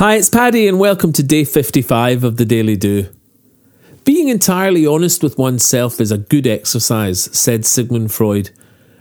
Hi, 0.00 0.14
it's 0.14 0.30
Paddy, 0.30 0.66
and 0.66 0.80
welcome 0.80 1.12
to 1.12 1.22
day 1.22 1.44
55 1.44 2.24
of 2.24 2.38
the 2.38 2.46
Daily 2.46 2.74
Do. 2.74 3.08
Being 4.02 4.28
entirely 4.28 4.86
honest 4.86 5.22
with 5.22 5.36
oneself 5.36 6.00
is 6.00 6.10
a 6.10 6.16
good 6.16 6.46
exercise, 6.46 7.24
said 7.38 7.66
Sigmund 7.66 8.10
Freud. 8.10 8.48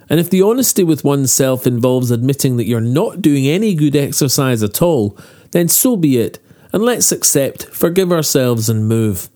And 0.09 0.19
if 0.19 0.29
the 0.29 0.41
honesty 0.41 0.83
with 0.83 1.05
oneself 1.05 1.65
involves 1.65 2.11
admitting 2.11 2.57
that 2.57 2.65
you're 2.65 2.81
not 2.81 3.21
doing 3.21 3.47
any 3.47 3.75
good 3.75 3.95
exercise 3.95 4.61
at 4.61 4.81
all, 4.81 5.17
then 5.51 5.69
so 5.69 5.95
be 5.95 6.17
it, 6.17 6.39
and 6.73 6.83
let's 6.83 7.13
accept, 7.13 7.67
forgive 7.67 8.11
ourselves, 8.11 8.67
and 8.67 8.85
move. 8.85 9.29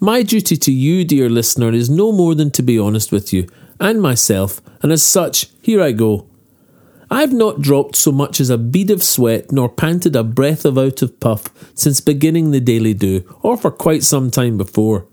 My 0.00 0.22
duty 0.22 0.56
to 0.56 0.72
you, 0.72 1.04
dear 1.04 1.28
listener, 1.28 1.74
is 1.74 1.90
no 1.90 2.10
more 2.10 2.34
than 2.34 2.50
to 2.52 2.62
be 2.62 2.78
honest 2.78 3.12
with 3.12 3.34
you 3.34 3.46
and 3.78 4.00
myself, 4.00 4.62
and 4.80 4.90
as 4.90 5.02
such, 5.02 5.50
here 5.60 5.82
I 5.82 5.92
go. 5.92 6.26
I've 7.10 7.32
not 7.32 7.62
dropped 7.62 7.94
so 7.96 8.10
much 8.10 8.40
as 8.40 8.50
a 8.50 8.58
bead 8.58 8.90
of 8.90 9.02
sweat 9.02 9.52
nor 9.52 9.68
panted 9.68 10.16
a 10.16 10.24
breath 10.24 10.64
of 10.64 10.76
out 10.76 11.02
of 11.02 11.20
puff 11.20 11.44
since 11.74 12.00
beginning 12.00 12.50
the 12.50 12.60
daily 12.60 12.94
do, 12.94 13.22
or 13.42 13.56
for 13.56 13.70
quite 13.70 14.02
some 14.02 14.30
time 14.30 14.56
before. 14.56 15.06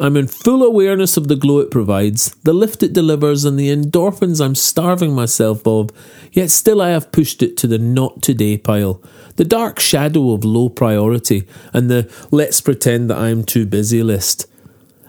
I'm 0.00 0.16
in 0.16 0.28
full 0.28 0.62
awareness 0.62 1.18
of 1.18 1.28
the 1.28 1.36
glow 1.36 1.58
it 1.58 1.70
provides, 1.70 2.34
the 2.42 2.54
lift 2.54 2.82
it 2.82 2.94
delivers, 2.94 3.44
and 3.44 3.58
the 3.58 3.68
endorphins 3.68 4.42
I'm 4.42 4.54
starving 4.54 5.14
myself 5.14 5.66
of, 5.66 5.90
yet 6.32 6.50
still 6.50 6.80
I 6.80 6.88
have 6.88 7.12
pushed 7.12 7.42
it 7.42 7.56
to 7.58 7.66
the 7.66 7.78
not 7.78 8.22
today 8.22 8.56
pile, 8.56 9.02
the 9.36 9.44
dark 9.44 9.78
shadow 9.78 10.32
of 10.32 10.42
low 10.42 10.70
priority, 10.70 11.46
and 11.74 11.90
the 11.90 12.10
let's 12.30 12.62
pretend 12.62 13.10
that 13.10 13.18
I'm 13.18 13.44
too 13.44 13.66
busy 13.66 14.02
list. 14.02 14.46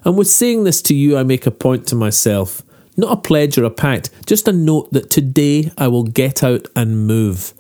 And 0.04 0.18
with 0.18 0.28
saying 0.28 0.66
this 0.66 0.82
to 0.84 0.94
you, 0.94 1.18
I 1.18 1.24
make 1.24 1.46
a 1.46 1.52
point 1.52 1.88
to 1.88 1.96
myself. 1.96 2.62
Not 2.98 3.12
a 3.12 3.22
pledge 3.22 3.58
or 3.58 3.64
a 3.64 3.70
pact, 3.70 4.10
just 4.26 4.48
a 4.48 4.54
note 4.54 4.92
that 4.92 5.10
today 5.10 5.72
I 5.78 5.88
will 5.88 6.04
get 6.04 6.44
out 6.44 6.68
and 6.76 7.08
move. 7.08 7.54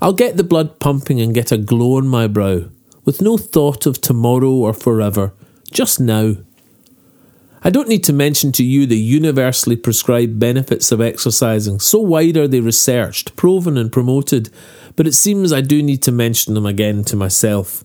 I'll 0.00 0.12
get 0.12 0.36
the 0.36 0.44
blood 0.44 0.78
pumping 0.80 1.20
and 1.20 1.34
get 1.34 1.52
a 1.52 1.58
glow 1.58 1.98
on 1.98 2.08
my 2.08 2.26
brow, 2.26 2.64
with 3.04 3.20
no 3.20 3.36
thought 3.36 3.86
of 3.86 4.00
tomorrow 4.00 4.50
or 4.50 4.72
forever, 4.72 5.34
just 5.70 6.00
now. 6.00 6.36
I 7.62 7.70
don't 7.70 7.88
need 7.88 8.02
to 8.04 8.12
mention 8.12 8.50
to 8.52 8.64
you 8.64 8.86
the 8.86 8.98
universally 8.98 9.76
prescribed 9.76 10.40
benefits 10.40 10.90
of 10.90 11.00
exercising, 11.00 11.78
so 11.78 12.00
wide 12.00 12.36
are 12.36 12.48
they 12.48 12.60
researched, 12.60 13.36
proven, 13.36 13.78
and 13.78 13.92
promoted, 13.92 14.50
but 14.96 15.06
it 15.06 15.12
seems 15.12 15.52
I 15.52 15.60
do 15.60 15.80
need 15.82 16.02
to 16.02 16.12
mention 16.12 16.54
them 16.54 16.66
again 16.66 17.04
to 17.04 17.14
myself. 17.14 17.84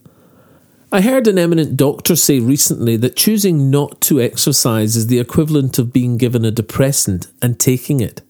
I 0.90 1.02
heard 1.02 1.26
an 1.26 1.38
eminent 1.38 1.76
doctor 1.76 2.16
say 2.16 2.40
recently 2.40 2.96
that 2.96 3.14
choosing 3.14 3.70
not 3.70 4.00
to 4.02 4.22
exercise 4.22 4.96
is 4.96 5.08
the 5.08 5.18
equivalent 5.18 5.78
of 5.78 5.92
being 5.92 6.16
given 6.16 6.46
a 6.46 6.50
depressant 6.50 7.26
and 7.42 7.60
taking 7.60 8.00
it. 8.00 8.22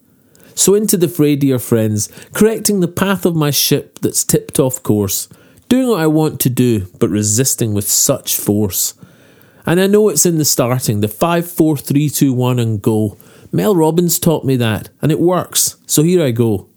So, 0.56 0.75
into 0.75 0.97
the 0.97 1.06
fray, 1.06 1.37
dear 1.37 1.61
friends, 1.61 2.09
correcting 2.33 2.81
the 2.81 2.89
path 2.89 3.25
of 3.25 3.37
my 3.37 3.53
ship 3.53 4.00
that's 4.00 4.25
tipped 4.25 4.59
off 4.59 4.83
course, 4.83 5.28
doing 5.69 5.87
what 5.87 6.00
I 6.00 6.09
want 6.09 6.41
to 6.41 6.50
do, 6.50 6.87
but 6.98 7.11
resisting 7.11 7.75
with 7.75 7.89
such 7.89 8.37
force. 8.37 8.95
And 9.65 9.81
I 9.81 9.87
know 9.87 10.09
it's 10.09 10.27
in 10.27 10.39
the 10.39 10.45
starting, 10.45 11.00
the 11.00 11.06
5 11.06 11.48
4 11.48 11.77
3 11.77 12.11
2 12.11 12.33
1 12.33 12.59
and 12.59 12.83
go. 12.83 13.17
Mel 13.53 13.77
Robbins 13.77 14.19
taught 14.19 14.45
me 14.45 14.56
that, 14.56 14.89
and 15.00 15.12
it 15.12 15.20
works, 15.20 15.77
so 15.87 16.03
here 16.03 16.25
I 16.25 16.33
go. 16.33 16.67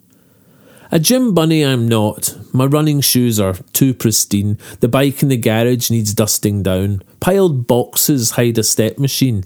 A 0.94 1.00
gym 1.00 1.34
bunny 1.34 1.66
I'm 1.66 1.88
not. 1.88 2.36
My 2.52 2.66
running 2.66 3.00
shoes 3.00 3.39
are 3.39 3.53
too 3.72 3.94
pristine. 3.94 4.58
The 4.81 4.89
bike 4.89 5.23
in 5.23 5.30
the 5.30 5.38
garage 5.38 5.89
needs 5.89 6.14
dusting 6.14 6.64
down. 6.64 7.02
Piled 7.22 7.66
boxes 7.66 8.31
hide 8.31 8.58
a 8.58 8.64
step 8.64 8.98
machine. 8.98 9.45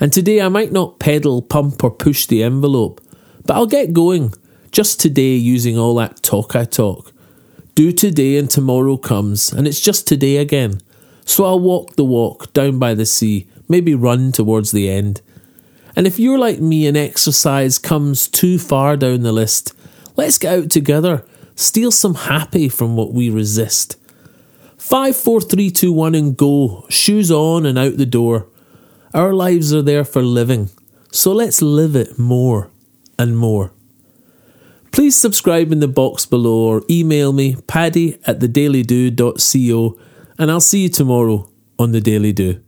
And 0.00 0.14
today 0.14 0.40
I 0.40 0.48
might 0.48 0.72
not 0.72 0.98
pedal, 0.98 1.42
pump, 1.42 1.84
or 1.84 1.90
push 1.90 2.24
the 2.24 2.42
envelope, 2.42 3.02
but 3.44 3.54
I'll 3.54 3.66
get 3.66 3.92
going. 3.92 4.32
Just 4.70 4.98
today 4.98 5.34
using 5.34 5.76
all 5.78 5.94
that 5.96 6.22
talk 6.22 6.56
I 6.56 6.64
talk. 6.64 7.12
Do 7.74 7.92
today 7.92 8.38
and 8.38 8.48
tomorrow 8.48 8.96
comes, 8.96 9.52
and 9.52 9.66
it's 9.66 9.80
just 9.80 10.08
today 10.08 10.38
again. 10.38 10.80
So 11.26 11.44
I'll 11.44 11.60
walk 11.60 11.96
the 11.96 12.04
walk 12.04 12.50
down 12.54 12.78
by 12.78 12.94
the 12.94 13.04
sea, 13.04 13.46
maybe 13.68 13.94
run 13.94 14.32
towards 14.32 14.72
the 14.72 14.88
end. 14.88 15.20
And 15.94 16.06
if 16.06 16.18
you're 16.18 16.38
like 16.38 16.60
me 16.60 16.86
and 16.86 16.96
exercise 16.96 17.76
comes 17.76 18.26
too 18.26 18.58
far 18.58 18.96
down 18.96 19.20
the 19.20 19.32
list, 19.32 19.74
Let's 20.16 20.38
get 20.38 20.58
out 20.58 20.70
together, 20.70 21.24
steal 21.54 21.90
some 21.90 22.14
happy 22.14 22.68
from 22.68 22.96
what 22.96 23.12
we 23.12 23.30
resist. 23.30 23.96
Five, 24.76 25.16
four, 25.16 25.40
three, 25.40 25.70
two, 25.70 25.92
one, 25.92 26.14
and 26.14 26.36
go. 26.36 26.86
Shoes 26.90 27.30
on 27.30 27.64
and 27.64 27.78
out 27.78 27.96
the 27.96 28.06
door. 28.06 28.48
Our 29.14 29.32
lives 29.32 29.72
are 29.72 29.82
there 29.82 30.04
for 30.04 30.22
living, 30.22 30.70
so 31.10 31.32
let's 31.32 31.62
live 31.62 31.94
it 31.94 32.18
more 32.18 32.70
and 33.18 33.36
more. 33.36 33.72
Please 34.90 35.16
subscribe 35.16 35.72
in 35.72 35.80
the 35.80 35.88
box 35.88 36.26
below 36.26 36.66
or 36.66 36.82
email 36.90 37.32
me, 37.32 37.56
paddy 37.66 38.18
at 38.26 38.40
thedailydo.co, 38.40 39.98
and 40.38 40.50
I'll 40.50 40.60
see 40.60 40.82
you 40.82 40.88
tomorrow 40.88 41.48
on 41.78 41.92
The 41.92 42.00
Daily 42.00 42.32
Do. 42.32 42.60